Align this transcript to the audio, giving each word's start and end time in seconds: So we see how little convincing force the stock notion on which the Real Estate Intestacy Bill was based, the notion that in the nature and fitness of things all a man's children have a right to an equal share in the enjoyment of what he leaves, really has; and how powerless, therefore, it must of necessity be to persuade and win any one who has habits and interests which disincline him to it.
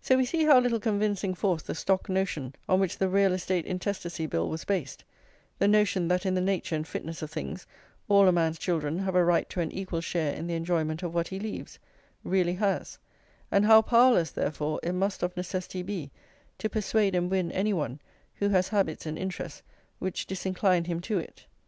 So 0.00 0.16
we 0.16 0.24
see 0.24 0.46
how 0.46 0.58
little 0.58 0.80
convincing 0.80 1.32
force 1.32 1.62
the 1.62 1.76
stock 1.76 2.08
notion 2.08 2.56
on 2.68 2.80
which 2.80 2.98
the 2.98 3.08
Real 3.08 3.32
Estate 3.32 3.64
Intestacy 3.66 4.26
Bill 4.26 4.48
was 4.48 4.64
based, 4.64 5.04
the 5.60 5.68
notion 5.68 6.08
that 6.08 6.26
in 6.26 6.34
the 6.34 6.40
nature 6.40 6.74
and 6.74 6.84
fitness 6.84 7.22
of 7.22 7.30
things 7.30 7.68
all 8.08 8.26
a 8.26 8.32
man's 8.32 8.58
children 8.58 8.98
have 8.98 9.14
a 9.14 9.24
right 9.24 9.48
to 9.50 9.60
an 9.60 9.70
equal 9.70 10.00
share 10.00 10.34
in 10.34 10.48
the 10.48 10.54
enjoyment 10.54 11.04
of 11.04 11.14
what 11.14 11.28
he 11.28 11.38
leaves, 11.38 11.78
really 12.24 12.54
has; 12.54 12.98
and 13.52 13.64
how 13.64 13.80
powerless, 13.80 14.32
therefore, 14.32 14.80
it 14.82 14.90
must 14.90 15.22
of 15.22 15.36
necessity 15.36 15.84
be 15.84 16.10
to 16.58 16.68
persuade 16.68 17.14
and 17.14 17.30
win 17.30 17.52
any 17.52 17.72
one 17.72 18.00
who 18.34 18.48
has 18.48 18.70
habits 18.70 19.06
and 19.06 19.16
interests 19.16 19.62
which 20.00 20.26
disincline 20.26 20.88
him 20.88 20.98
to 21.00 21.16
it. 21.20 21.46